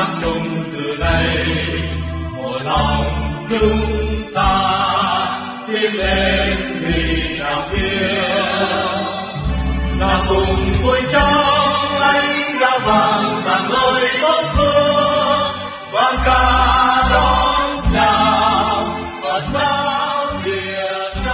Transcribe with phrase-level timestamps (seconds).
[0.00, 1.46] hát chung từ đây
[2.36, 3.04] một lòng
[3.50, 4.52] chúng ta
[5.68, 8.16] tiến lên vì đạo kia
[10.00, 15.62] là cùng vui trong ánh đã vàng rạng ngời tốt phương
[15.92, 16.42] vang ca
[17.12, 21.30] đón chào Phật giáo Việt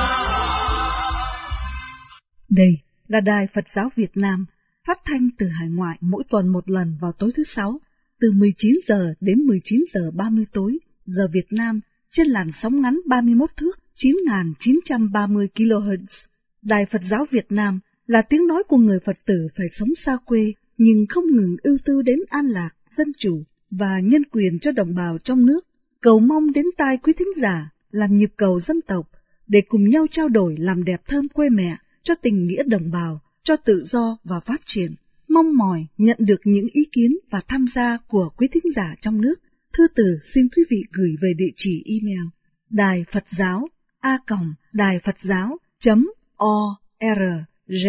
[2.49, 2.79] Đây
[3.09, 4.47] là Đài Phật giáo Việt Nam,
[4.87, 7.81] phát thanh từ hải ngoại mỗi tuần một lần vào tối thứ sáu,
[8.21, 11.81] từ 19 giờ đến 19 giờ 30 tối, giờ Việt Nam,
[12.13, 16.27] trên làn sóng ngắn 31 thước 9.930 kHz.
[16.63, 20.17] Đài Phật giáo Việt Nam là tiếng nói của người Phật tử phải sống xa
[20.25, 24.73] quê, nhưng không ngừng ưu tư đến an lạc, dân chủ và nhân quyền cho
[24.73, 25.67] đồng bào trong nước.
[26.01, 29.11] Cầu mong đến tai quý thính giả làm nhịp cầu dân tộc
[29.47, 33.21] để cùng nhau trao đổi làm đẹp thơm quê mẹ cho tình nghĩa đồng bào,
[33.43, 34.95] cho tự do và phát triển.
[35.37, 39.21] Mong mỏi nhận được những ý kiến và tham gia của quý thính giả trong
[39.21, 39.35] nước.
[39.73, 42.27] Thư từ xin quý vị gửi về địa chỉ email
[42.71, 43.69] đài Phật giáo
[44.01, 47.21] a còng đài Phật giáo chấm o r
[47.67, 47.87] g.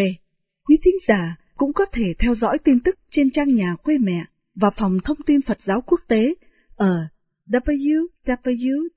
[0.63, 4.25] Quý thính giả cũng có thể theo dõi tin tức trên trang nhà quê mẹ
[4.55, 6.33] và phòng thông tin Phật giáo quốc tế
[6.75, 7.07] ở
[7.49, 8.87] www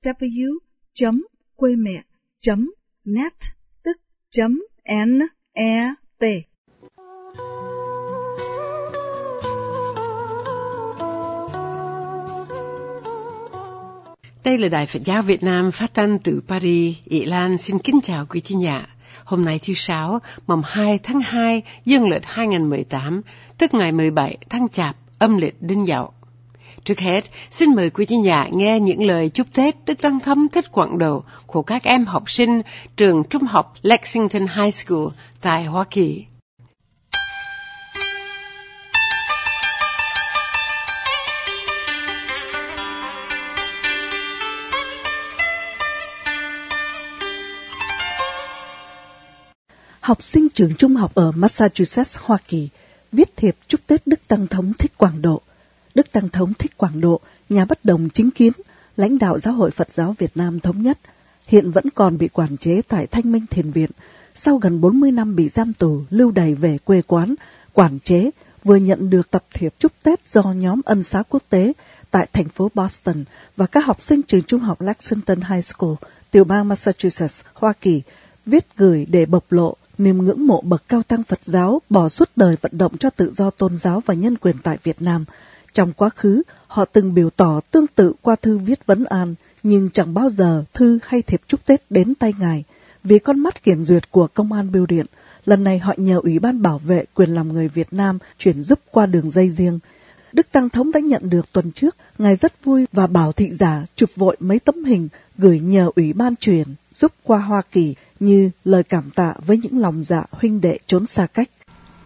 [1.55, 2.03] quê mẹ
[3.05, 3.33] net
[14.43, 17.99] Đây là Đài Phật giáo Việt Nam phát thanh từ Paris, Ý Lan xin kính
[18.03, 18.85] chào quý chị nhà.
[19.23, 23.21] Hôm nay thứ Sáu, mùng 2 tháng 2, dương lịch 2018,
[23.57, 26.13] tức ngày 17 tháng Chạp, âm lịch Đinh Dậu.
[26.83, 30.47] Trước hết, xin mời quý chị nhà nghe những lời chúc Tết Đức Đăng Thấm
[30.51, 32.61] Thích Quảng đầu của các em học sinh
[32.97, 35.07] trường trung học Lexington High School
[35.41, 36.25] tại Hoa Kỳ.
[50.01, 52.69] Học sinh trường trung học ở Massachusetts, Hoa Kỳ,
[53.11, 55.41] viết thiệp chúc Tết Đức Tăng Thống Thích Quảng Độ.
[55.95, 57.19] Đức Tăng Thống Thích Quảng Độ,
[57.49, 58.53] nhà bất đồng chính kiến,
[58.97, 60.97] lãnh đạo Giáo hội Phật giáo Việt Nam Thống Nhất,
[61.47, 63.89] hiện vẫn còn bị quản chế tại Thanh Minh Thiền Viện.
[64.35, 67.35] Sau gần 40 năm bị giam tù, lưu đày về quê quán,
[67.73, 68.29] quản chế,
[68.63, 71.73] vừa nhận được tập thiệp chúc Tết do nhóm ân xá quốc tế
[72.11, 73.23] tại thành phố Boston
[73.57, 75.93] và các học sinh trường trung học Lexington High School,
[76.31, 78.01] tiểu bang Massachusetts, Hoa Kỳ,
[78.45, 82.29] viết gửi để bộc lộ niềm ngưỡng mộ bậc cao tăng Phật giáo bỏ suốt
[82.35, 85.25] đời vận động cho tự do tôn giáo và nhân quyền tại Việt Nam.
[85.73, 89.89] Trong quá khứ, họ từng biểu tỏ tương tự qua thư viết vấn an, nhưng
[89.89, 92.63] chẳng bao giờ thư hay thiệp chúc Tết đến tay ngài.
[93.03, 95.05] Vì con mắt kiểm duyệt của công an bưu điện,
[95.45, 98.79] lần này họ nhờ Ủy ban bảo vệ quyền làm người Việt Nam chuyển giúp
[98.91, 99.79] qua đường dây riêng.
[100.33, 103.85] Đức Tăng Thống đã nhận được tuần trước, ngài rất vui và bảo thị giả
[103.95, 105.07] chụp vội mấy tấm hình
[105.37, 109.77] gửi nhờ Ủy ban truyền giúp qua Hoa Kỳ như lời cảm tạ với những
[109.77, 111.49] lòng dạ huynh đệ trốn xa cách.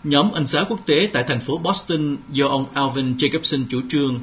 [0.03, 4.19] Nhóm ân xá quốc tế tại thành phố Boston do ông Alvin Jacobson chủ trương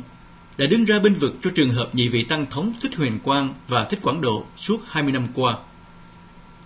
[0.59, 3.55] đã đứng ra bên vực cho trường hợp nhị vị tăng thống Thích Huyền Quang
[3.69, 5.57] và Thích Quảng Độ suốt 20 năm qua.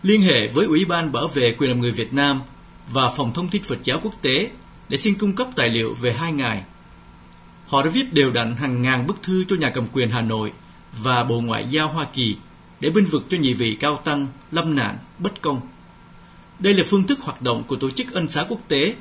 [0.02, 2.40] Liên hệ với Ủy ban Bảo vệ quyền làm người Việt Nam
[2.92, 4.50] và Phòng Thông tin Phật giáo quốc tế
[4.88, 6.62] để xin cung cấp tài liệu về hai ngài.
[7.66, 10.52] Họ đã viết đều đặn hàng ngàn bức thư cho nhà cầm quyền Hà Nội
[11.02, 12.36] và Bộ Ngoại giao Hoa Kỳ
[12.80, 15.60] để binh vực cho nhị vị cao tăng, lâm nạn, bất công.
[16.58, 18.94] Đây là phương thức hoạt động của tổ chức ân xá quốc tế.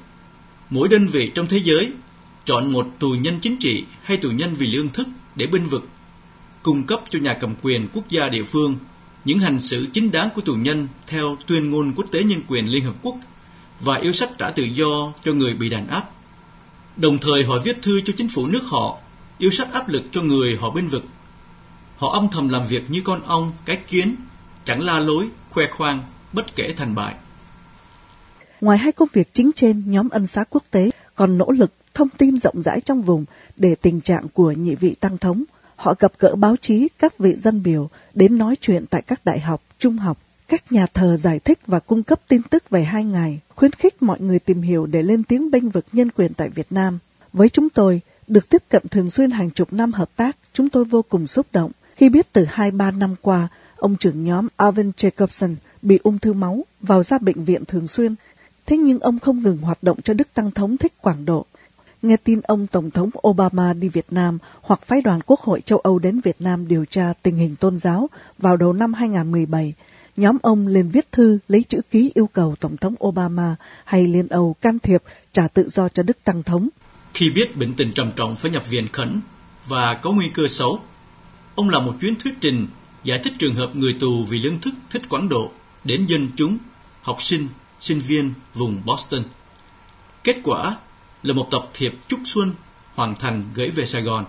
[0.70, 1.92] Mỗi đơn vị trong thế giới
[2.46, 5.88] chọn một tù nhân chính trị hay tù nhân vì lương thức để binh vực,
[6.64, 8.76] cung cấp cho nhà cầm quyền quốc gia địa phương
[9.26, 12.68] những hành xử chính đáng của tù nhân theo tuyên ngôn quốc tế nhân quyền
[12.68, 13.16] Liên Hợp Quốc
[13.80, 16.10] và yêu sách trả tự do cho người bị đàn áp.
[16.98, 18.98] Đồng thời họ viết thư cho chính phủ nước họ,
[19.38, 21.06] yêu sách áp lực cho người họ binh vực
[21.98, 24.16] Họ âm thầm làm việc như con ong, cái kiến,
[24.66, 27.16] chẳng la lối, khoe khoang, bất kể thành bại.
[28.62, 32.10] Ngoài hai công việc chính trên, nhóm ân xá quốc tế còn nỗ lực thông
[32.10, 33.26] tin rộng rãi trong vùng
[33.58, 35.44] để tình trạng của nhị vị tăng thống.
[35.76, 39.40] Họ gặp gỡ báo chí, các vị dân biểu đến nói chuyện tại các đại
[39.40, 40.18] học, trung học,
[40.48, 44.02] các nhà thờ giải thích và cung cấp tin tức về hai ngày, khuyến khích
[44.02, 47.00] mọi người tìm hiểu để lên tiếng bênh vực nhân quyền tại Việt Nam.
[47.34, 50.86] Với chúng tôi, được tiếp cận thường xuyên hàng chục năm hợp tác, chúng tôi
[50.86, 53.48] vô cùng xúc động khi biết từ 2-3 năm qua,
[53.78, 58.16] ông trưởng nhóm Alvin Jacobson bị ung thư máu vào ra bệnh viện thường xuyên,
[58.66, 61.46] thế nhưng ông không ngừng hoạt động cho Đức Tăng Thống thích Quảng Độ.
[62.02, 65.78] Nghe tin ông Tổng thống Obama đi Việt Nam hoặc phái đoàn Quốc hội châu
[65.80, 69.74] Âu đến Việt Nam điều tra tình hình tôn giáo vào đầu năm 2017,
[70.18, 74.28] nhóm ông lên viết thư lấy chữ ký yêu cầu Tổng thống Obama hay Liên
[74.28, 75.04] Âu can thiệp
[75.34, 76.70] trả tự do cho Đức Tăng Thống.
[77.14, 79.20] Khi biết bệnh tình trầm trọng phải nhập viện khẩn,
[79.68, 80.80] và có nguy cơ xấu.
[81.56, 82.68] Ông làm một chuyến thuyết trình
[83.04, 85.52] giải thích trường hợp người tù vì lương thức thích quảng độ
[85.84, 86.58] đến dân chúng,
[87.02, 87.48] học sinh,
[87.80, 89.24] sinh viên vùng Boston.
[90.24, 90.78] Kết quả
[91.24, 92.54] là một tập thiệp chúc xuân
[92.96, 94.26] hoàn thành gửi về Sài Gòn.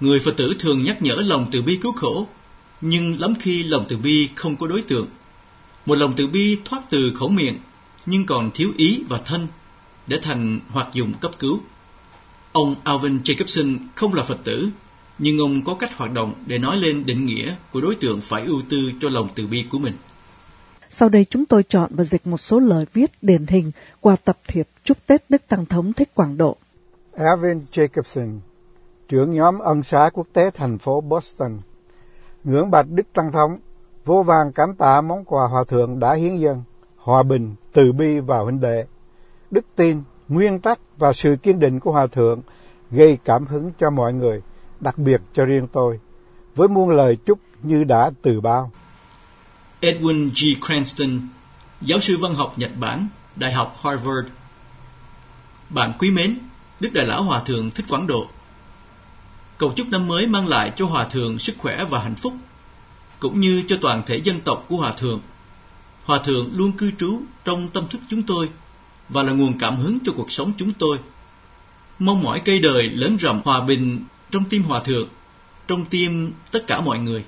[0.00, 2.28] Người Phật tử thường nhắc nhở lòng từ bi cứu khổ,
[2.80, 5.06] nhưng lắm khi lòng từ bi không có đối tượng.
[5.86, 7.58] Một lòng từ bi thoát từ khẩu miệng,
[8.06, 9.48] nhưng còn thiếu ý và thân,
[10.06, 11.60] để thành hoạt dụng cấp cứu.
[12.52, 14.70] Ông Alvin Jacobson không là Phật tử,
[15.18, 18.44] nhưng ông có cách hoạt động để nói lên định nghĩa của đối tượng phải
[18.44, 19.94] ưu tư cho lòng từ bi của mình.
[20.90, 23.70] Sau đây chúng tôi chọn và dịch một số lời viết điển hình
[24.00, 26.56] qua tập thiệp chúc Tết Đức Tăng Thống Thích Quảng Độ.
[27.16, 28.38] Alvin Jacobson,
[29.08, 31.58] trưởng nhóm ân xá quốc tế thành phố Boston,
[32.44, 33.58] ngưỡng bạch Đức Tăng Thống,
[34.04, 36.62] vô vàng cảm tạ món quà hòa thượng đã hiến dân,
[36.96, 38.86] hòa bình, từ bi và huynh đệ.
[39.50, 42.40] Đức tin, nguyên tắc và sự kiên định của hòa thượng
[42.90, 44.42] gây cảm hứng cho mọi người,
[44.80, 46.00] đặc biệt cho riêng tôi,
[46.54, 48.72] với muôn lời chúc như đã từ bao.
[49.80, 50.64] Edwin G.
[50.66, 51.20] Cranston,
[51.80, 54.28] giáo sư văn học Nhật Bản, Đại học Harvard.
[55.70, 56.38] Bạn quý mến,
[56.80, 58.26] Đức Đại Lão Hòa Thượng Thích Quảng Độ.
[59.58, 62.32] Cầu chúc năm mới mang lại cho Hòa Thượng sức khỏe và hạnh phúc,
[63.20, 65.20] cũng như cho toàn thể dân tộc của Hòa Thượng.
[66.04, 68.48] Hòa Thượng luôn cư trú trong tâm thức chúng tôi
[69.08, 70.98] và là nguồn cảm hứng cho cuộc sống chúng tôi.
[71.98, 75.08] Mong mỏi cây đời lớn rộng hòa bình trong tim Hòa Thượng,
[75.68, 77.24] trong tim tất cả mọi người.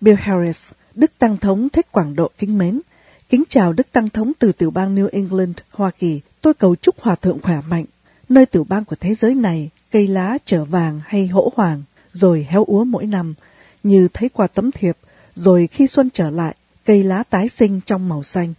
[0.00, 2.80] Bill Harris, Đức Tăng Thống Thích Quảng Độ kính mến.
[3.28, 6.20] Kính chào Đức Tăng Thống từ tiểu bang New England, Hoa Kỳ.
[6.40, 7.84] Tôi cầu chúc Hòa Thượng khỏe mạnh.
[8.28, 11.82] Nơi tiểu bang của thế giới này, cây lá trở vàng hay hỗ hoàng,
[12.12, 13.34] rồi héo úa mỗi năm,
[13.82, 14.96] như thấy qua tấm thiệp,
[15.34, 18.54] rồi khi xuân trở lại, cây lá tái sinh trong màu xanh.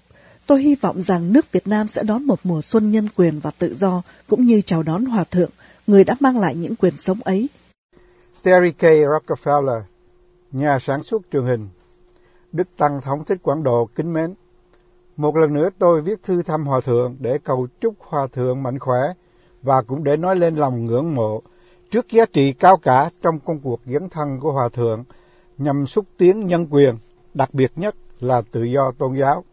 [0.45, 3.51] Tôi hy vọng rằng nước Việt Nam sẽ đón một mùa xuân nhân quyền và
[3.51, 5.49] tự do, cũng như chào đón Hòa Thượng,
[5.87, 7.49] người đã mang lại những quyền sống ấy.
[8.43, 8.81] Terry K.
[8.81, 9.81] Rockefeller,
[10.51, 11.69] nhà sản xuất truyền hình,
[12.51, 14.33] Đức Tăng Thống Thích Quảng Độ kính mến.
[15.17, 18.79] Một lần nữa tôi viết thư thăm Hòa Thượng để cầu chúc Hòa Thượng mạnh
[18.79, 19.01] khỏe
[19.61, 21.41] và cũng để nói lên lòng ngưỡng mộ
[21.91, 25.03] trước giá trị cao cả trong công cuộc dấn thân của Hòa Thượng
[25.57, 26.95] nhằm xúc tiến nhân quyền,
[27.33, 29.43] đặc biệt nhất là tự do tôn giáo.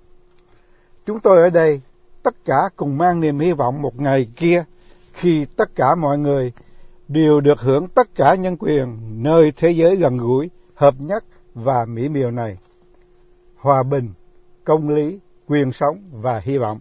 [1.07, 1.81] Chúng tôi ở đây
[2.23, 4.65] tất cả cùng mang niềm hy vọng một ngày kia
[5.15, 6.53] khi tất cả mọi người
[7.09, 11.25] đều được hưởng tất cả nhân quyền nơi thế giới gần gũi, hợp nhất
[11.55, 12.59] và mỹ miều này.
[13.57, 14.13] Hòa bình,
[14.65, 16.79] công lý, quyền sống và hy vọng.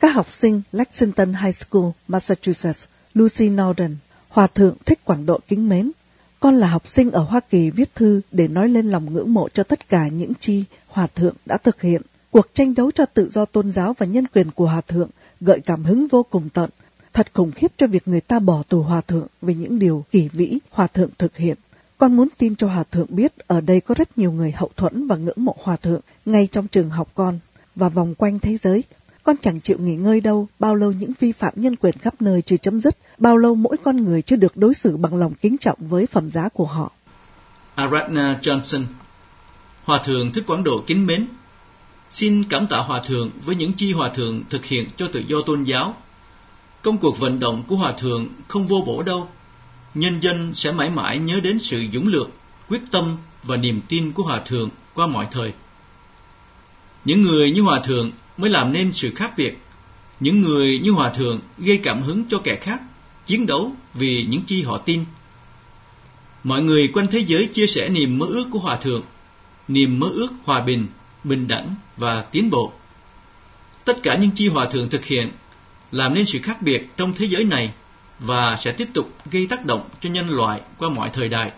[0.00, 2.84] Các học sinh Lexington High School, Massachusetts,
[3.14, 3.96] Lucy Norden,
[4.28, 5.90] Hòa Thượng Thích Quảng Độ kính mến.
[6.40, 9.48] Con là học sinh ở Hoa Kỳ viết thư để nói lên lòng ngưỡng mộ
[9.48, 12.02] cho tất cả những chi Hòa Thượng đã thực hiện.
[12.30, 15.10] Cuộc tranh đấu cho tự do tôn giáo và nhân quyền của Hòa Thượng
[15.40, 16.70] gợi cảm hứng vô cùng tận.
[17.12, 20.28] Thật khủng khiếp cho việc người ta bỏ tù Hòa Thượng vì những điều kỳ
[20.28, 21.56] vĩ Hòa Thượng thực hiện.
[21.98, 25.06] Con muốn tin cho Hòa Thượng biết ở đây có rất nhiều người hậu thuẫn
[25.06, 27.38] và ngưỡng mộ Hòa Thượng ngay trong trường học con
[27.74, 28.84] và vòng quanh thế giới.
[29.22, 32.42] Con chẳng chịu nghỉ ngơi đâu, bao lâu những vi phạm nhân quyền khắp nơi
[32.42, 35.56] chưa chấm dứt, bao lâu mỗi con người chưa được đối xử bằng lòng kính
[35.58, 36.92] trọng với phẩm giá của họ.
[37.74, 38.82] Aradna Johnson
[39.84, 41.26] Hòa Thượng Thích Quảng Độ kính mến,
[42.10, 45.36] xin cảm tạ Hòa Thượng với những chi Hòa Thượng thực hiện cho tự do
[45.46, 45.94] tôn giáo.
[46.82, 49.28] Công cuộc vận động của Hòa Thượng không vô bổ đâu,
[49.94, 52.30] nhân dân sẽ mãi mãi nhớ đến sự dũng lược,
[52.68, 55.52] quyết tâm và niềm tin của Hòa Thượng qua mọi thời.
[57.04, 59.58] Những người như Hòa Thượng mới làm nên sự khác biệt.
[60.20, 62.82] Những người như Hòa Thượng gây cảm hứng cho kẻ khác,
[63.26, 65.04] chiến đấu vì những chi họ tin.
[66.44, 69.02] Mọi người quanh thế giới chia sẻ niềm mơ ước của Hòa Thượng,
[69.68, 70.86] niềm mơ ước hòa bình,
[71.24, 72.72] bình đẳng và tiến bộ.
[73.84, 75.30] Tất cả những chi Hòa Thượng thực hiện
[75.92, 77.72] làm nên sự khác biệt trong thế giới này
[78.18, 81.52] và sẽ tiếp tục gây tác động cho nhân loại qua mọi thời đại.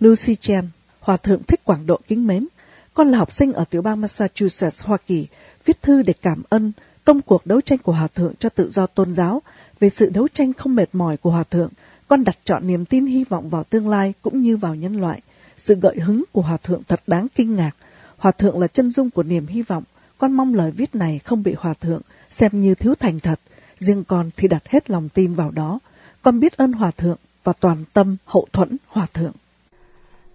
[0.00, 0.68] Lucy Chen,
[1.00, 2.46] Hòa Thượng Thích Quảng Độ kính mến,
[2.94, 5.26] con là học sinh ở tiểu bang Massachusetts, Hoa Kỳ,
[5.64, 6.72] viết thư để cảm ơn
[7.04, 9.42] công cuộc đấu tranh của Hòa Thượng cho tự do tôn giáo,
[9.80, 11.70] về sự đấu tranh không mệt mỏi của Hòa Thượng,
[12.08, 15.20] con đặt chọn niềm tin hy vọng vào tương lai cũng như vào nhân loại.
[15.58, 17.72] Sự gợi hứng của Hòa Thượng thật đáng kinh ngạc.
[18.16, 19.84] Hòa Thượng là chân dung của niềm hy vọng.
[20.24, 22.00] Con mong lời viết này không bị Hòa Thượng
[22.30, 23.40] xem như thiếu thành thật.
[23.78, 25.78] Riêng con thì đặt hết lòng tin vào đó.
[26.22, 29.32] Con biết ơn Hòa Thượng và toàn tâm hậu thuẫn Hòa Thượng.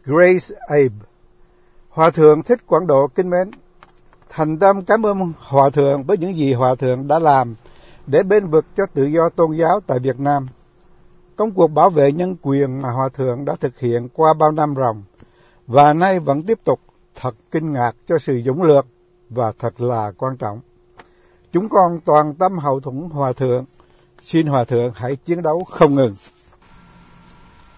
[0.03, 0.95] Grace Abe
[1.89, 3.51] Hòa Thượng Thích Quảng Độ kính mến,
[4.29, 7.55] thành tâm cảm ơn Hòa Thượng với những gì Hòa Thượng đã làm
[8.07, 10.45] để bên vực cho tự do tôn giáo tại Việt Nam.
[11.35, 14.73] Công cuộc bảo vệ nhân quyền mà Hòa Thượng đã thực hiện qua bao năm
[14.77, 15.03] ròng
[15.67, 16.79] và nay vẫn tiếp tục
[17.15, 18.85] thật kinh ngạc cho sự dũng lược
[19.29, 20.61] và thật là quan trọng.
[21.53, 23.65] Chúng con toàn tâm hậu thuẫn Hòa Thượng,
[24.21, 26.15] xin Hòa Thượng hãy chiến đấu không ngừng.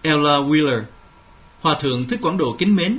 [0.02, 0.82] Ella Wheeler.
[1.60, 2.98] Hòa thượng thích quảng độ kính mến.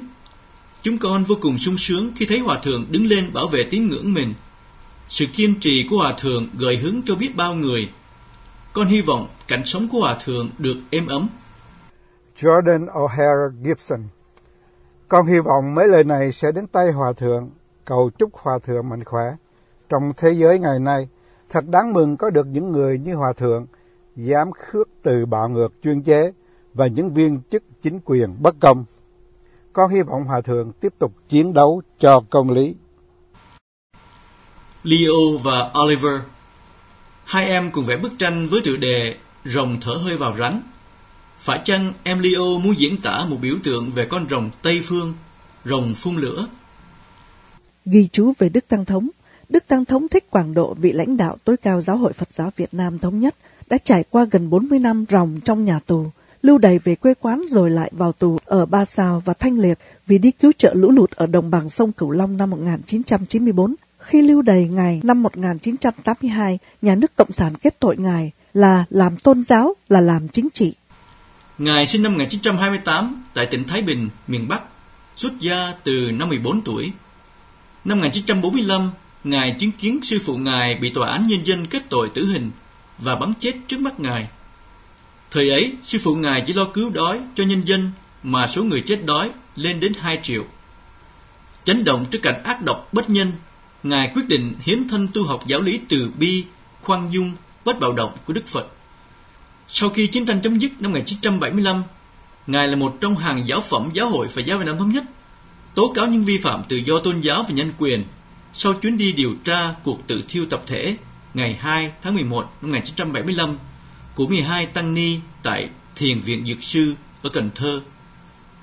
[0.82, 3.88] Chúng con vô cùng sung sướng khi thấy Hòa thượng đứng lên bảo vệ tín
[3.88, 4.34] ngưỡng mình.
[5.08, 7.90] Sự kiên trì của Hòa thượng gợi hứng cho biết bao người.
[8.74, 11.28] Con hy vọng cảnh sống của Hòa thượng được êm ấm.
[12.40, 14.04] Jordan O'Hara Gibson
[15.08, 17.50] Con hy vọng mấy lời này sẽ đến tay Hòa thượng,
[17.86, 19.24] cầu chúc Hòa thượng mạnh khỏe.
[19.90, 21.08] Trong thế giới ngày nay,
[21.50, 23.66] thật đáng mừng có được những người như Hòa thượng,
[24.16, 26.32] dám khước từ bạo ngược chuyên chế
[26.74, 28.86] và những viên chức chính quyền bất công.
[29.74, 32.76] Con hy vọng Hòa thượng tiếp tục chiến đấu cho công lý.
[34.84, 35.14] Leo
[35.44, 36.22] và Oliver
[37.26, 40.62] Hai em cùng vẽ bức tranh với tựa đề Rồng thở hơi vào rắn.
[41.38, 45.14] Phải chăng em Leo muốn diễn tả một biểu tượng về con rồng Tây Phương,
[45.66, 46.48] rồng phun lửa?
[47.86, 49.10] Ghi chú về Đức Tăng Thống
[49.50, 52.52] Đức Tăng Thống Thích Quảng Độ, vị lãnh đạo tối cao Giáo hội Phật giáo
[52.56, 53.36] Việt Nam Thống nhất,
[53.70, 56.06] đã trải qua gần 40 năm ròng trong nhà tù,
[56.42, 59.80] lưu đày về quê quán rồi lại vào tù ở Ba Sao và Thanh Liệt
[60.08, 63.76] vì đi cứu trợ lũ lụt ở đồng bằng sông Cửu Long năm 1994.
[64.00, 69.18] Khi lưu đày Ngài năm 1982, nhà nước Cộng sản kết tội Ngài là làm
[69.18, 70.74] tôn giáo, là làm chính trị.
[71.58, 74.62] Ngài sinh năm 1928 tại tỉnh Thái Bình, miền Bắc,
[75.16, 76.92] xuất gia từ năm 14 tuổi.
[77.86, 78.90] Năm 1945,
[79.24, 82.52] Ngài chứng kiến sư phụ Ngài bị tòa án nhân dân kết tội tử hình
[82.98, 84.28] và bắn chết trước mắt Ngài.
[85.32, 87.92] Thời ấy, sư phụ Ngài chỉ lo cứu đói cho nhân dân
[88.24, 90.44] mà số người chết đói lên đến 2 triệu.
[91.64, 93.32] Chấn động trước cảnh ác độc bất nhân,
[93.84, 96.46] Ngài quyết định hiến thân tu học giáo lý từ bi,
[96.82, 97.32] khoan dung,
[97.66, 98.68] bất bạo động của Đức Phật.
[99.68, 101.84] Sau khi chiến tranh chấm dứt năm 1975,
[102.48, 105.04] Ngài là một trong hàng giáo phẩm giáo hội và giáo Việt Nam thống nhất,
[105.76, 108.04] tố cáo những vi phạm tự do tôn giáo và nhân quyền
[108.54, 110.98] sau chuyến đi điều tra cuộc tự thiêu tập thể
[111.34, 113.58] ngày 2 tháng 11 năm 1975
[114.16, 117.82] của 12 tăng ni tại Thiền viện Dược sư ở Cần Thơ,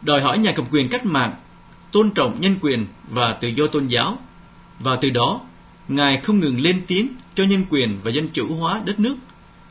[0.02, 1.34] đòi hỏi nhà cầm quyền cách mạng
[1.92, 4.18] tôn trọng nhân quyền và tự do tôn giáo
[4.78, 5.40] và từ đó
[5.88, 9.16] Ngài không ngừng lên tiếng cho nhân quyền và dân chủ hóa đất nước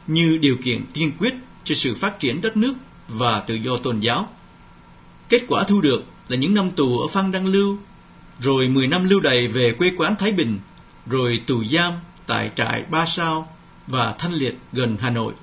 [0.08, 2.74] như điều kiện tiên quyết cho sự phát triển đất nước
[3.08, 4.30] và tự do tôn giáo.
[5.30, 7.78] Kết quả thu được là những năm tù ở Phan Đăng Lưu
[8.42, 10.60] rồi 10 năm lưu đày về quê quán Thái Bình,
[11.06, 11.94] rồi tù giam
[12.28, 13.48] tại trại Ba Sao
[13.88, 15.34] và Thanh Liệt gần Hà Nội.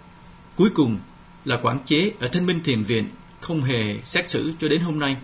[0.56, 0.96] Cuối cùng
[1.44, 3.04] là quản chế ở Thanh Minh Thiền Viện,
[3.40, 5.16] không hề xét xử cho đến hôm nay.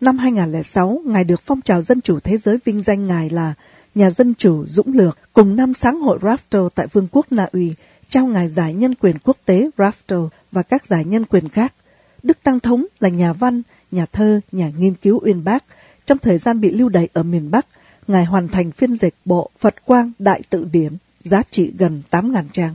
[0.00, 3.54] Năm 2006, Ngài được phong trào Dân chủ thế giới vinh danh Ngài là
[3.94, 7.74] nhà dân chủ dũng lược cùng năm sáng hội Rafto tại Vương quốc Na Uy,
[8.08, 11.74] trao Ngài giải nhân quyền quốc tế Rafto và các giải nhân quyền khác.
[12.22, 13.62] Đức Tăng Thống là nhà văn,
[13.94, 15.64] nhà thơ, nhà nghiên cứu uyên bác,
[16.06, 17.66] trong thời gian bị lưu đày ở miền Bắc,
[18.06, 22.44] Ngài hoàn thành phiên dịch bộ Phật Quang Đại Tự Điển, giá trị gần 8.000
[22.52, 22.74] trang.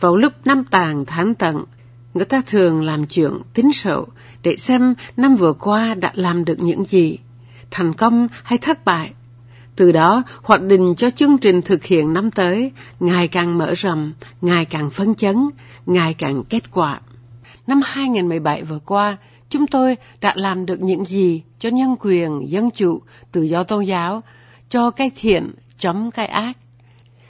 [0.00, 1.64] Vào lúc năm tàng tháng tận,
[2.14, 4.06] người ta thường làm chuyện tính sổ
[4.42, 7.18] để xem năm vừa qua đã làm được những gì,
[7.70, 9.12] thành công hay thất bại
[9.76, 14.12] từ đó, hoạch định cho chương trình thực hiện năm tới ngày càng mở rộng,
[14.40, 15.48] ngày càng phấn chấn,
[15.86, 17.00] ngày càng kết quả.
[17.66, 19.16] Năm 2017 vừa qua,
[19.50, 23.02] chúng tôi đã làm được những gì cho nhân quyền, dân chủ,
[23.32, 24.22] tự do tôn giáo,
[24.68, 26.52] cho cái thiện, chống cái ác.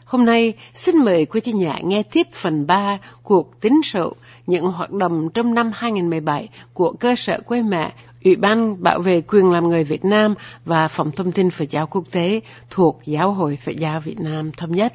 [0.05, 4.13] Hôm nay, xin mời quý chị nhà nghe tiếp phần 3 cuộc tính sổ
[4.47, 7.93] những hoạt động trong năm 2017 của cơ sở quê mẹ
[8.27, 11.87] Ủy ban bảo vệ quyền làm người Việt Nam và Phòng thông tin Phật giáo
[11.87, 12.41] quốc tế
[12.71, 14.95] thuộc Giáo hội Phật giáo Việt Nam thống nhất.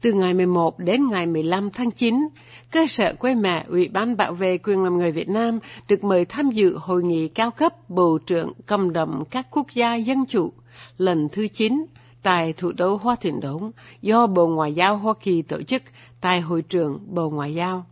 [0.00, 2.28] Từ ngày 11 đến ngày 15 tháng 9,
[2.70, 6.24] cơ sở quê mẹ Ủy ban bảo vệ quyền làm người Việt Nam được mời
[6.24, 10.52] tham dự hội nghị cao cấp Bộ trưởng cầm đồng các quốc gia dân chủ
[10.96, 11.84] lần thứ 9
[12.22, 13.70] tại thủ đô Hoa Thịnh Đốn
[14.02, 15.82] do Bộ Ngoại giao Hoa Kỳ tổ chức
[16.20, 17.86] tại Hội trường Bộ Ngoại giao.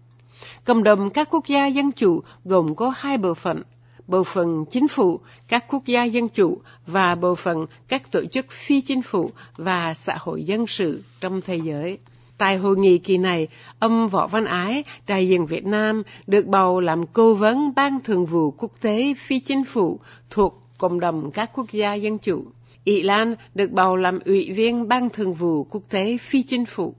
[0.65, 3.63] Cộng đồng các quốc gia dân chủ gồm có hai bộ phận,
[4.07, 8.47] bộ phận chính phủ, các quốc gia dân chủ và bộ phận các tổ chức
[8.51, 11.99] phi chính phủ và xã hội dân sự trong thế giới.
[12.39, 16.81] Tại hội nghị kỳ này, ông Võ Văn Ái, đại diện Việt Nam, được bầu
[16.81, 21.51] làm cố vấn Ban Thường vụ Quốc tế Phi Chính phủ thuộc Cộng đồng các
[21.55, 22.45] quốc gia dân chủ.
[22.87, 26.95] Ý Lan được bầu làm ủy viên Ban Thường vụ Quốc tế Phi Chính phủ.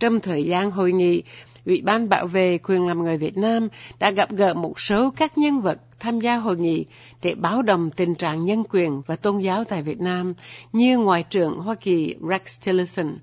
[0.00, 1.22] Trong thời gian hội nghị,
[1.66, 5.38] Ủy ban bảo vệ quyền làm người Việt Nam đã gặp gỡ một số các
[5.38, 6.84] nhân vật tham gia hội nghị
[7.22, 10.34] để báo động tình trạng nhân quyền và tôn giáo tại Việt Nam
[10.72, 13.18] như Ngoại trưởng Hoa Kỳ Rex Tillerson,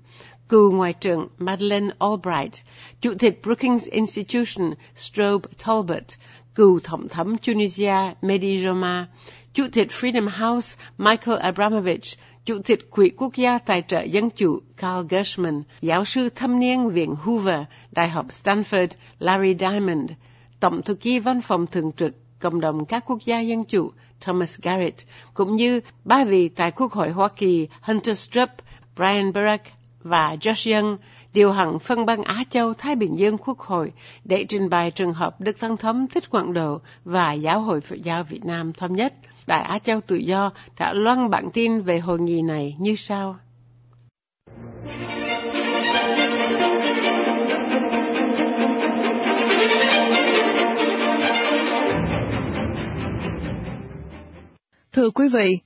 [0.48, 2.54] cựu Ngoại trưởng Madeleine Albright,
[3.00, 6.06] Chủ tịch Brookings Institution Strobe Talbot,
[6.54, 9.08] cựu Tổng thẩm Tunisia Mehdi Roma,
[9.54, 14.60] Chủ tịch Freedom House Michael Abramovich, Chủ tịch Quỹ Quốc gia Tài trợ Dân chủ
[14.76, 20.10] Carl Gershman, giáo sư thâm niên Viện Hoover, Đại học Stanford Larry Diamond,
[20.60, 23.90] Tổng thư ký Văn phòng Thường trực Cộng đồng các quốc gia dân chủ
[24.20, 28.52] Thomas Garrett, cũng như ba vị tại Quốc hội Hoa Kỳ Hunter Strupp,
[28.96, 29.70] Brian Burke
[30.02, 30.96] và Josh Young
[31.32, 33.92] điều hành phân ban Á Châu Thái Bình Dương Quốc hội
[34.24, 38.02] để trình bày trường hợp Đức Tăng Thống Thích Quảng Độ và Giáo hội Phật
[38.02, 39.14] giáo Việt Nam thống nhất.
[39.46, 43.36] Đại Á Châu Tự Do đã loan bản tin về hội nghị này như sau.
[54.92, 55.58] Thưa quý vị,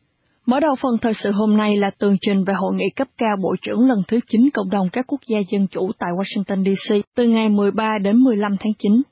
[0.46, 3.36] mở đầu phần thời sự hôm nay là tường trình về hội nghị cấp cao
[3.42, 6.94] Bộ trưởng lần thứ 9 Cộng đồng các quốc gia dân chủ tại Washington DC
[7.16, 9.02] từ ngày 13 đến 15 tháng 9.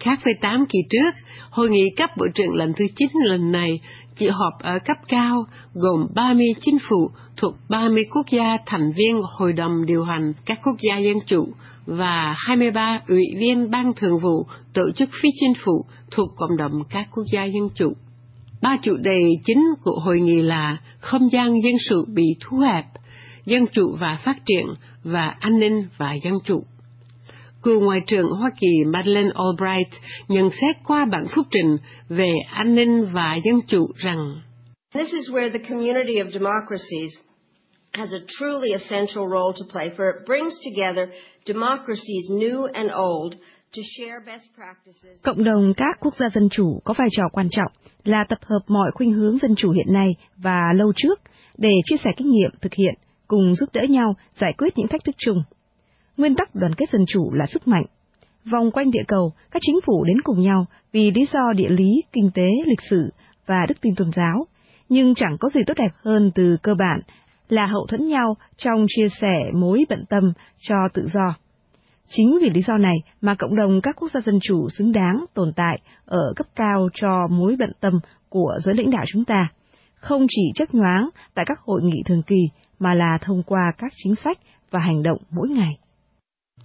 [0.00, 1.14] Khác với 8 kỳ trước,
[1.50, 3.80] hội nghị cấp bộ trưởng lần thứ 9 lần này
[4.16, 5.44] chỉ họp ở cấp cao,
[5.74, 10.60] gồm 30 chính phủ thuộc 30 quốc gia thành viên Hội đồng điều hành các
[10.64, 11.48] quốc gia dân chủ
[11.86, 16.72] và 23 ủy viên ban thường vụ tổ chức phi chính phủ thuộc cộng đồng
[16.90, 17.92] các quốc gia dân chủ.
[18.62, 22.84] Ba chủ đề chính của hội nghị là không gian dân sự bị thu hẹp,
[23.44, 24.66] dân chủ và phát triển
[25.04, 26.64] và an ninh và dân chủ.
[27.64, 29.88] Cựu Ngoại trưởng Hoa Kỳ Madeleine Albright
[30.28, 31.76] nhận xét qua bản phúc trình
[32.08, 34.40] về an ninh và dân chủ rằng
[34.94, 37.10] This is where the community of democracies
[37.92, 41.08] has a truly essential role to play, for it brings together
[41.46, 43.34] democracies new and old
[45.22, 47.72] Cộng đồng các quốc gia dân chủ có vai trò quan trọng
[48.04, 51.20] là tập hợp mọi khuynh hướng dân chủ hiện nay và lâu trước
[51.58, 52.94] để chia sẻ kinh nghiệm thực hiện,
[53.26, 55.42] cùng giúp đỡ nhau giải quyết những thách thức chung.
[56.16, 57.84] Nguyên tắc đoàn kết dân chủ là sức mạnh.
[58.52, 62.02] Vòng quanh địa cầu, các chính phủ đến cùng nhau vì lý do địa lý,
[62.12, 63.10] kinh tế, lịch sử
[63.46, 64.46] và đức tin tôn giáo,
[64.88, 67.00] nhưng chẳng có gì tốt đẹp hơn từ cơ bản
[67.48, 71.34] là hậu thuẫn nhau trong chia sẻ mối bận tâm cho tự do.
[72.08, 75.24] Chính vì lý do này mà cộng đồng các quốc gia dân chủ xứng đáng
[75.34, 77.92] tồn tại ở cấp cao cho mối bận tâm
[78.28, 79.48] của giới lãnh đạo chúng ta,
[79.94, 82.40] không chỉ chấp nhoáng tại các hội nghị thường kỳ
[82.78, 84.38] mà là thông qua các chính sách
[84.70, 85.78] và hành động mỗi ngày.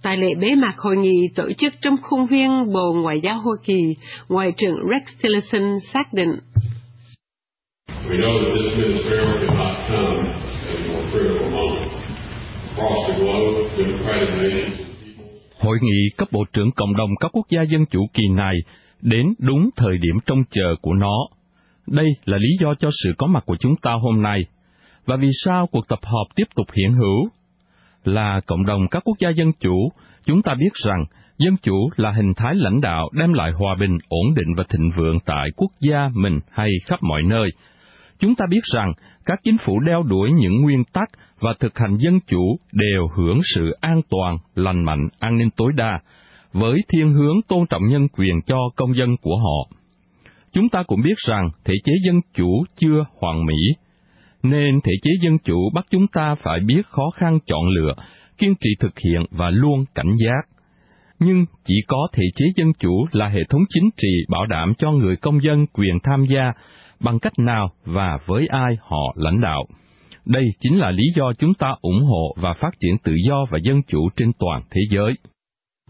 [0.02, 3.54] Tại lễ bế mạc hội nghị tổ chức trong khuôn viên Bộ Ngoại giao Hoa
[3.64, 3.94] Kỳ,
[4.28, 6.38] Ngoại trưởng Rex Tillerson xác định.
[8.08, 11.92] We know that this ministerial cannot come at a more critical moment.
[12.76, 14.90] Across the globe, democratic nations
[15.60, 18.54] Hội nghị cấp bộ trưởng cộng đồng các quốc gia dân chủ kỳ này
[19.02, 21.16] đến đúng thời điểm trông chờ của nó.
[21.86, 24.40] Đây là lý do cho sự có mặt của chúng ta hôm nay.
[25.06, 27.28] Và vì sao cuộc tập họp tiếp tục hiện hữu?
[28.04, 29.92] Là cộng đồng các quốc gia dân chủ,
[30.24, 31.04] chúng ta biết rằng
[31.38, 34.90] dân chủ là hình thái lãnh đạo đem lại hòa bình, ổn định và thịnh
[34.96, 37.50] vượng tại quốc gia mình hay khắp mọi nơi.
[38.18, 38.92] Chúng ta biết rằng
[39.26, 41.08] các chính phủ đeo đuổi những nguyên tắc
[41.40, 45.72] và thực hành dân chủ đều hưởng sự an toàn, lành mạnh, an ninh tối
[45.76, 46.00] đa,
[46.52, 49.76] với thiên hướng tôn trọng nhân quyền cho công dân của họ.
[50.52, 53.74] Chúng ta cũng biết rằng thể chế dân chủ chưa hoàn mỹ,
[54.42, 57.94] nên thể chế dân chủ bắt chúng ta phải biết khó khăn chọn lựa,
[58.38, 60.48] kiên trì thực hiện và luôn cảnh giác.
[61.18, 64.90] Nhưng chỉ có thể chế dân chủ là hệ thống chính trị bảo đảm cho
[64.90, 66.52] người công dân quyền tham gia
[67.00, 69.66] bằng cách nào và với ai họ lãnh đạo.
[70.24, 73.58] Đây chính là lý do chúng ta ủng hộ và phát triển tự do và
[73.62, 75.12] dân chủ trên toàn thế giới.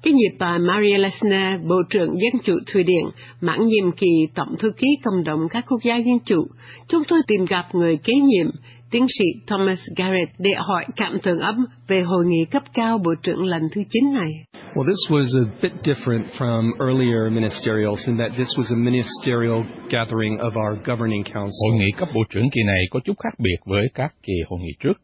[0.02, 3.04] Cái nhịp bà Maria Lesner, Bộ trưởng Dân chủ Thụy Điển,
[3.40, 6.46] mãn nhiệm kỳ Tổng thư ký Cộng đồng các quốc gia dân chủ,
[6.88, 8.46] chúng tôi tìm gặp người kế nhiệm,
[8.90, 13.10] tiến sĩ Thomas Garrett để hỏi cảm tưởng ấm về hội nghị cấp cao Bộ
[13.22, 14.30] trưởng lần thứ 9 này.
[14.74, 19.62] Well, this was a bit different from earlier ministerials in that this was a ministerial
[19.90, 21.70] gathering of our governing council.
[21.70, 24.60] Hội nghị cấp bộ trưởng kỳ này có chút khác biệt với các kỳ hội
[24.62, 24.94] nghị trước,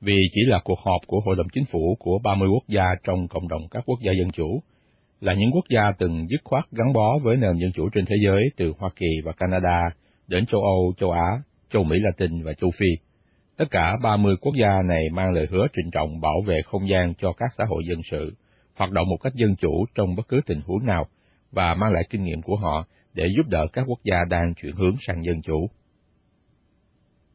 [0.00, 3.28] vì chỉ là cuộc họp của Hội đồng Chính phủ của 30 quốc gia trong
[3.28, 4.62] cộng đồng các quốc gia dân chủ,
[5.20, 8.16] là những quốc gia từng dứt khoát gắn bó với nền dân chủ trên thế
[8.26, 9.80] giới từ Hoa Kỳ và Canada
[10.26, 12.86] đến châu Âu, châu Á, châu Mỹ Latin và châu Phi.
[13.56, 17.14] Tất cả 30 quốc gia này mang lời hứa trịnh trọng bảo vệ không gian
[17.14, 18.34] cho các xã hội dân sự,
[18.74, 21.06] hoạt động một cách dân chủ trong bất cứ tình huống nào
[21.52, 24.72] và mang lại kinh nghiệm của họ để giúp đỡ các quốc gia đang chuyển
[24.72, 25.70] hướng sang dân chủ.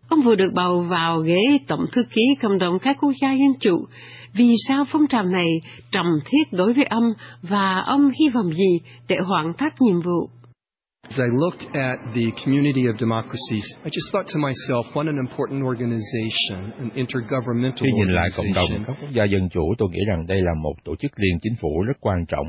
[0.09, 3.53] Ông vừa được bầu vào ghế Tổng thư ký Cộng đồng các quốc gia dân
[3.59, 3.85] chủ.
[4.33, 5.47] Vì sao phong trào này
[5.91, 10.29] trầm thiết đối với ông và ông hy vọng gì để hoàn tất nhiệm vụ?
[11.09, 15.17] As I looked at the community of democracies, I just thought to myself, what an
[15.27, 18.85] important organization, an intergovernmental Khi nhìn lại cộng đồng organization.
[18.87, 21.55] các quốc gia dân chủ, tôi nghĩ rằng đây là một tổ chức liên chính
[21.61, 22.47] phủ rất quan trọng,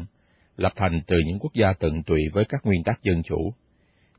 [0.57, 3.53] lập thành từ những quốc gia tận tụy với các nguyên tắc dân chủ.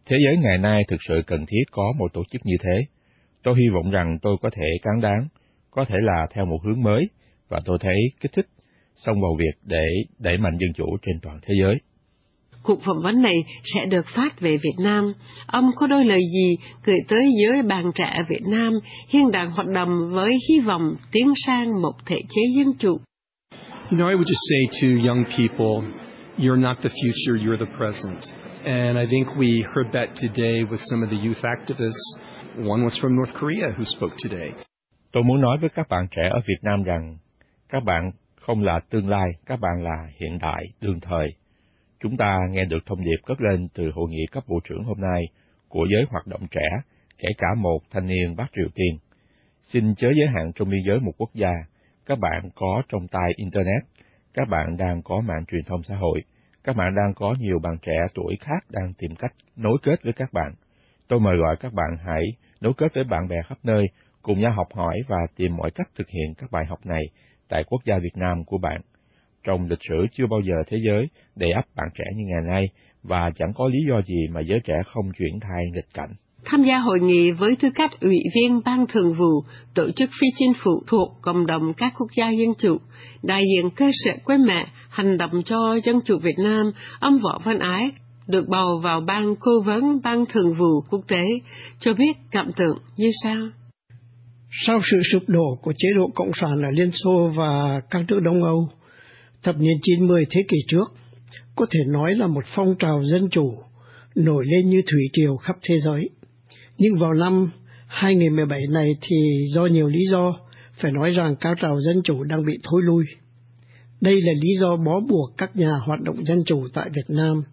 [0.08, 2.97] Thế giới ngày nay thực sự cần thiết có một tổ chức như thế.
[3.48, 5.28] Tôi hy vọng rằng tôi có thể cán đáng,
[5.72, 7.10] có thể là theo một hướng mới,
[7.50, 8.48] và tôi thấy kích thích
[8.96, 9.86] xông vào việc để
[10.20, 11.76] đẩy mạnh dân chủ trên toàn thế giới.
[12.64, 13.34] Cuộc phỏng vấn này
[13.64, 15.14] sẽ được phát về Việt Nam.
[15.48, 18.74] Ông có đôi lời gì gửi tới giới bạn trẻ Việt Nam
[19.10, 22.98] hiện đang hoạt động với hy vọng tiến sang một thể chế dân chủ?
[23.92, 25.90] You know, I would just say to young people,
[26.38, 28.47] you're not the future, you're the present.
[28.66, 32.18] And I think we heard that today with some of the youth activists.
[32.58, 34.50] One was from North Korea who spoke today.
[35.12, 37.18] Tôi muốn nói với các bạn trẻ ở Việt Nam rằng,
[37.70, 41.28] các bạn không là tương lai, các bạn là hiện đại, đương thời.
[42.00, 44.98] Chúng ta nghe được thông điệp cất lên từ hội nghị cấp bộ trưởng hôm
[45.00, 45.22] nay
[45.70, 46.68] của giới hoạt động trẻ,
[47.18, 48.98] kể cả một thanh niên Bắc Triều Tiên.
[49.62, 51.52] Xin chớ giới hạn trong biên giới một quốc gia,
[52.06, 53.84] các bạn có trong tay Internet,
[54.34, 56.24] các bạn đang có mạng truyền thông xã hội,
[56.68, 60.14] các bạn đang có nhiều bạn trẻ tuổi khác đang tìm cách nối kết với
[60.14, 60.52] các bạn.
[61.08, 62.24] Tôi mời gọi các bạn hãy
[62.62, 63.86] nối kết với bạn bè khắp nơi,
[64.22, 67.04] cùng nhau học hỏi và tìm mọi cách thực hiện các bài học này
[67.50, 68.82] tại quốc gia Việt Nam của bạn.
[69.44, 72.70] Trong lịch sử chưa bao giờ thế giới đầy ắp bạn trẻ như ngày nay
[73.04, 76.14] và chẳng có lý do gì mà giới trẻ không chuyển thay nghịch cảnh.
[76.50, 79.44] Tham gia hội nghị với tư cách ủy viên ban thường vụ
[79.76, 82.78] tổ chức phi chính phủ thuộc cộng đồng các quốc gia dân chủ,
[83.24, 87.40] đại diện cơ sở quê mẹ hành động cho dân chủ Việt Nam, ông Võ
[87.46, 87.84] Văn Ái
[88.28, 91.26] được bầu vào ban cố vấn ban thường vụ quốc tế,
[91.80, 93.50] cho biết cảm tưởng như sau.
[94.66, 98.20] Sau sự sụp đổ của chế độ Cộng sản ở Liên Xô và các nước
[98.20, 98.70] Đông Âu,
[99.44, 100.86] thập niên 90 thế kỷ trước,
[101.56, 103.54] có thể nói là một phong trào dân chủ
[104.16, 106.10] nổi lên như thủy triều khắp thế giới.
[106.78, 107.52] Nhưng vào năm
[107.88, 109.16] 2017 này thì
[109.54, 110.34] do nhiều lý do,
[110.82, 113.06] phải nói rằng cao trào dân chủ đang bị thối lui.
[114.02, 117.44] Đây là lý do bó buộc các nhà hoạt động dân chủ tại Việt Nam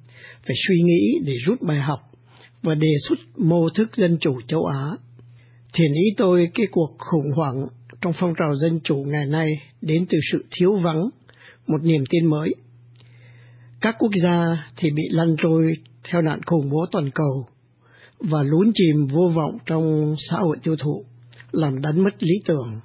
[0.47, 2.01] phải suy nghĩ để rút bài học
[2.63, 4.97] và đề xuất mô thức dân chủ châu Á.
[5.73, 7.67] Thiền ý tôi cái cuộc khủng hoảng
[8.01, 9.49] trong phong trào dân chủ ngày nay
[9.83, 11.09] đến từ sự thiếu vắng
[11.67, 12.55] một niềm tin mới.
[13.81, 15.77] Các quốc gia thì bị lăn trôi
[16.11, 17.47] theo nạn khủng bố toàn cầu
[18.19, 21.05] và lún chìm vô vọng trong xã hội tiêu thụ,
[21.53, 22.81] làm đánh mất lý tưởng.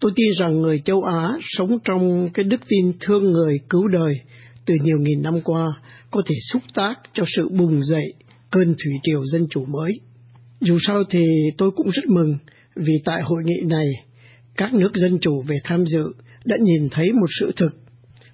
[0.00, 4.14] Tôi tin rằng người châu Á sống trong cái đức tin thương người cứu đời
[4.66, 8.14] từ nhiều nghìn năm qua có thể xúc tác cho sự bùng dậy
[8.50, 10.00] cơn thủy triều dân chủ mới.
[10.60, 11.24] Dù sao thì
[11.58, 12.38] tôi cũng rất mừng
[12.76, 13.86] vì tại hội nghị này,
[14.56, 16.04] các nước dân chủ về tham dự
[16.44, 17.76] đã nhìn thấy một sự thực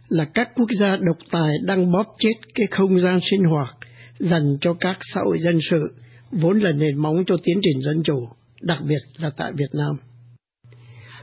[0.09, 3.77] là các quốc gia độc tài đang bóp chết cái không gian sinh hoạt
[4.19, 5.89] dành cho các xã hội dân sự
[6.31, 8.29] vốn là nền móng cho tiến trình dân chủ,
[8.63, 9.97] đặc biệt là tại Việt Nam.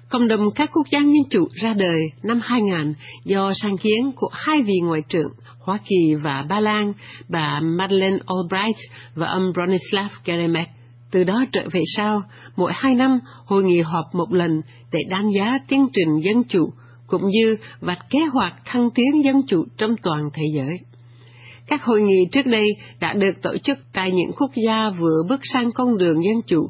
[0.10, 2.94] Cộng đồng các quốc gia dân chủ ra đời năm 2000
[3.26, 6.94] do sáng kiến của hai vị ngoại trưởng Hoa Kỳ và Ba Lan,
[7.30, 8.78] bà Madeleine Albright
[9.16, 10.68] và ông Bronislav Geremek.
[11.12, 12.24] Từ đó trở về sau,
[12.56, 16.70] mỗi hai năm hội nghị họp một lần để đánh giá tiến trình dân chủ
[17.08, 20.80] cũng như vạch kế hoạch thăng tiến dân chủ trong toàn thế giới.
[21.68, 22.68] Các hội nghị trước đây
[23.00, 26.70] đã được tổ chức tại những quốc gia vừa bước sang con đường dân chủ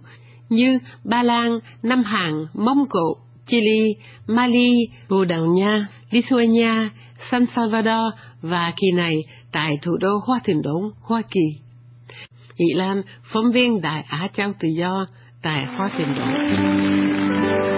[0.50, 1.52] như Ba Lan,
[1.84, 3.16] Nam Hàn, Mông Cổ,
[3.48, 3.94] Chile,
[4.28, 4.74] Mali,
[5.10, 6.90] Bồ Đào Nha, Lithuania,
[7.32, 9.16] San Salvador và kỳ này
[9.52, 11.66] tại thủ đô Hoa Thịnh Đốn, Hoa Kỳ.
[12.58, 15.08] Nghị Lan, phóng viên Đại Á Châu Tự Do
[15.42, 17.75] tại Hoa Thịnh Đốn.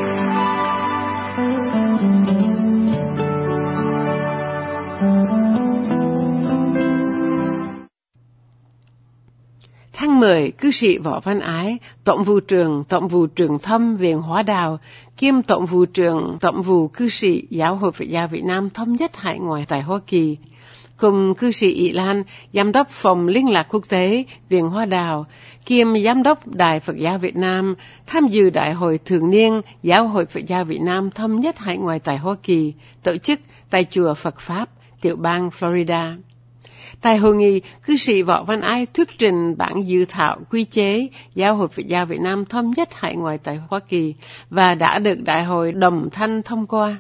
[10.17, 14.21] Tháng 10, cư sĩ Võ Văn Ái, Tổng vụ trưởng Tổng vụ trưởng thâm Viện
[14.21, 14.79] Hóa Đào,
[15.17, 18.95] kiêm Tổng vụ trưởng Tổng vụ cư sĩ Giáo hội Phật giáo Việt Nam thống
[18.95, 20.37] nhất hải ngoại tại Hoa Kỳ,
[20.97, 25.25] cùng cư sĩ Ý Lan, Giám đốc Phòng Liên lạc Quốc tế Viện Hoa Đào,
[25.65, 27.75] kiêm Giám đốc Đài Phật giáo Việt Nam,
[28.07, 31.77] tham dự Đại hội Thường niên Giáo hội Phật giáo Việt Nam thâm nhất hải
[31.77, 34.69] ngoại tại Hoa Kỳ, tổ chức tại Chùa Phật Pháp,
[35.01, 36.15] tiểu bang Florida.
[37.01, 41.07] Tại hội nghị, cư sĩ Võ Văn Ai thuyết trình bản dự thảo quy chế
[41.35, 44.13] Giáo hội Phật giáo Việt Nam thống nhất hải ngoại tại Hoa Kỳ
[44.49, 46.95] và đã được Đại hội đồng thanh thông qua.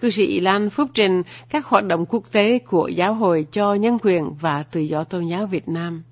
[0.00, 3.98] Cư sĩ Lan phúc trình các hoạt động quốc tế của Giáo hội cho nhân
[4.02, 6.02] quyền và tự do tôn giáo Việt Nam.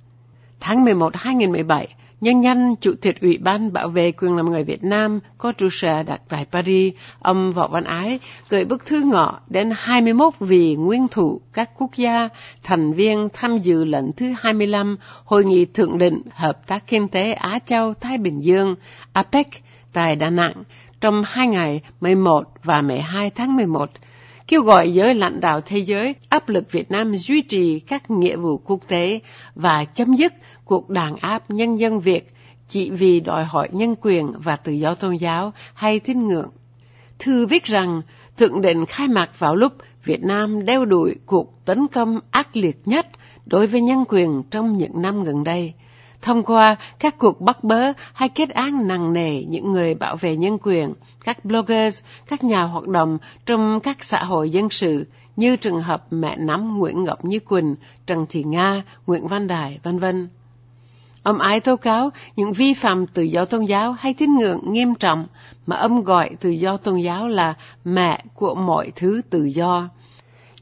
[0.60, 1.88] Tháng 11 2017,
[2.20, 5.68] Nhân nhân Chủ tịch Ủy ban Bảo vệ quyền làm người Việt Nam có trụ
[5.70, 10.76] sở đặt tại Paris, ông Võ Văn Ái gửi bức thư ngọ đến 21 vị
[10.76, 12.28] nguyên thủ các quốc gia
[12.62, 17.32] thành viên tham dự lần thứ 25 Hội nghị Thượng định Hợp tác Kinh tế
[17.32, 18.74] Á Châu Thái Bình Dương
[19.12, 19.46] APEC
[19.92, 20.54] tại Đà Nẵng
[21.00, 23.90] trong hai ngày 11 và 12 tháng 11
[24.50, 28.36] kêu gọi giới lãnh đạo thế giới áp lực Việt Nam duy trì các nghĩa
[28.36, 29.20] vụ quốc tế
[29.54, 30.32] và chấm dứt
[30.64, 32.32] cuộc đàn áp nhân dân Việt
[32.68, 36.50] chỉ vì đòi hỏi nhân quyền và tự do tôn giáo hay tín ngưỡng.
[37.18, 38.00] Thư viết rằng,
[38.36, 39.72] thượng định khai mạc vào lúc
[40.04, 43.06] Việt Nam đeo đuổi cuộc tấn công ác liệt nhất
[43.46, 45.72] đối với nhân quyền trong những năm gần đây–
[46.22, 50.36] thông qua các cuộc bắt bớ hay kết án nặng nề những người bảo vệ
[50.36, 50.92] nhân quyền,
[51.24, 55.06] các bloggers, các nhà hoạt động trong các xã hội dân sự
[55.36, 59.78] như trường hợp mẹ nắm Nguyễn Ngọc Như Quỳnh, Trần Thị Nga, Nguyễn Văn Đài,
[59.82, 60.28] vân vân.
[61.22, 64.94] Ông ái tố cáo những vi phạm tự do tôn giáo hay tín ngưỡng nghiêm
[64.94, 65.26] trọng
[65.66, 67.54] mà ông gọi tự do tôn giáo là
[67.84, 69.88] mẹ của mọi thứ tự do.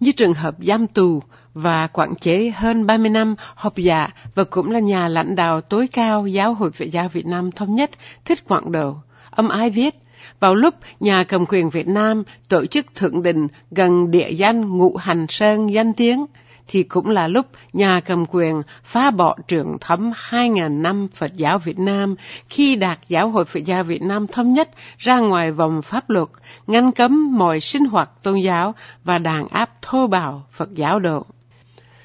[0.01, 1.23] Như trường hợp giam tù,
[1.62, 5.88] và quản chế hơn 30 năm học giả và cũng là nhà lãnh đạo tối
[5.92, 7.90] cao Giáo hội Phật giáo Việt Nam Thống nhất
[8.25, 9.94] Thích Quảng đầu Ông ai viết,
[10.40, 14.97] vào lúc nhà cầm quyền Việt Nam tổ chức thượng đình gần địa danh Ngụ
[14.97, 16.27] Hành Sơn danh tiếng,
[16.68, 21.59] thì cũng là lúc nhà cầm quyền phá bỏ trường thấm 2.000 năm Phật giáo
[21.59, 22.14] Việt Nam
[22.49, 24.68] khi đạt Giáo hội Phật giáo Việt Nam thống nhất
[24.99, 26.29] ra ngoài vòng pháp luật,
[26.66, 31.27] ngăn cấm mọi sinh hoạt tôn giáo và đàn áp thô bạo Phật giáo độ.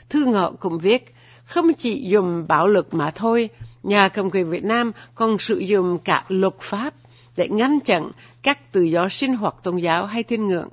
[0.09, 1.13] Thư Ngọ cũng viết,
[1.45, 3.49] không chỉ dùng bạo lực mà thôi,
[3.83, 6.93] nhà cầm quyền Việt Nam còn sử dụng cả luật pháp
[7.37, 8.11] để ngăn chặn
[8.41, 10.69] các tự do sinh hoạt tôn giáo hay tin ngưỡng.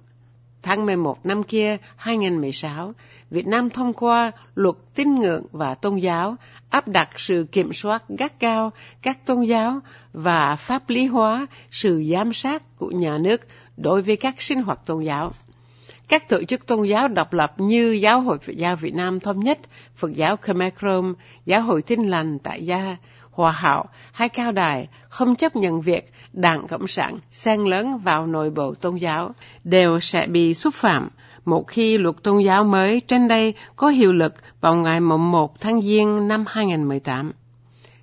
[0.62, 2.92] Tháng 11 năm kia, 2016,
[3.30, 6.36] Việt Nam thông qua luật tín ngưỡng và tôn giáo,
[6.70, 9.80] áp đặt sự kiểm soát gắt cao các tôn giáo
[10.12, 13.40] và pháp lý hóa sự giám sát của nhà nước
[13.76, 15.32] đối với các sinh hoạt tôn giáo.
[16.10, 19.40] Các tổ chức tôn giáo độc lập như Giáo hội Phật giáo Việt Nam Thống
[19.40, 19.58] nhất,
[19.96, 21.14] Phật giáo Khmer Krom,
[21.46, 22.96] Giáo hội Tin lành tại gia,
[23.30, 28.26] Hòa hảo hay Cao Đài không chấp nhận việc Đảng Cộng sản xen lớn vào
[28.26, 31.08] nội bộ tôn giáo đều sẽ bị xúc phạm
[31.44, 35.82] một khi luật tôn giáo mới trên đây có hiệu lực vào ngày 1 tháng
[35.82, 37.32] Giêng năm 2018.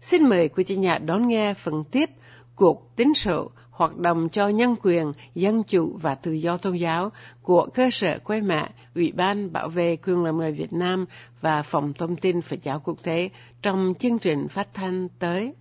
[0.01, 2.09] Xin mời quý chị nhà đón nghe phần tiếp
[2.55, 7.11] cuộc tín sự hoạt động cho nhân quyền, dân chủ và tự do tôn giáo
[7.41, 11.05] của cơ sở quê mẹ, Ủy ban Bảo vệ quyền lợi người Việt Nam
[11.41, 13.29] và Phòng Thông tin Phật giáo Quốc tế
[13.61, 15.53] trong chương trình phát thanh tới.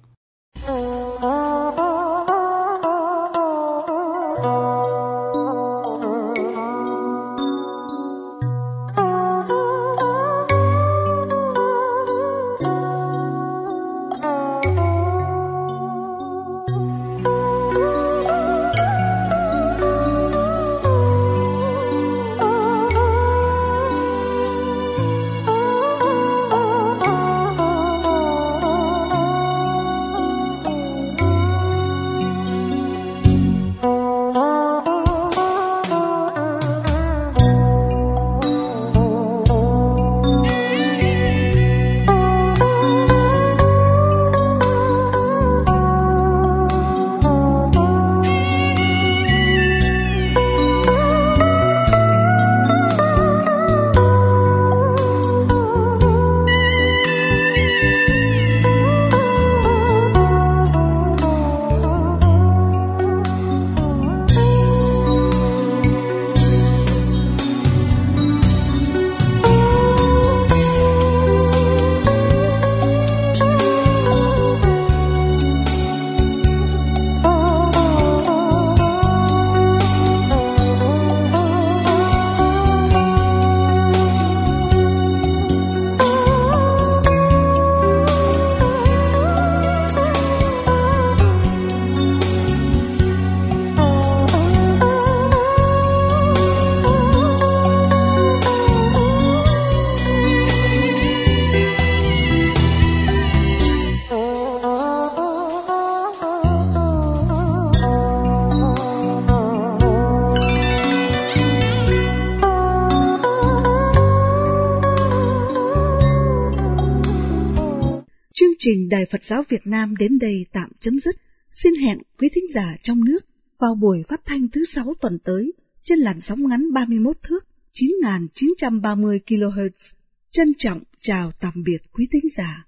[118.66, 121.16] Trình Đài Phật giáo Việt Nam đến đây tạm chấm dứt.
[121.50, 123.26] Xin hẹn quý thính giả trong nước
[123.58, 125.52] vào buổi phát thanh thứ sáu tuần tới
[125.84, 129.92] trên làn sóng ngắn 31 thước 9.930 kHz.
[130.30, 132.66] Trân trọng chào tạm biệt quý thính giả.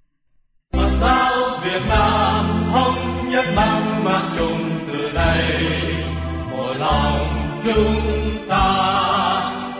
[1.63, 5.61] Việt Nam thống nhất mang mang chung từ đây
[6.51, 7.27] một lòng
[7.65, 8.65] chúng ta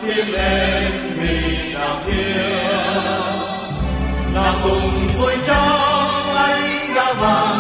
[0.02, 2.70] tiến lên vì đạo thiên
[4.34, 5.34] là cùng vui
[7.20, 7.59] one.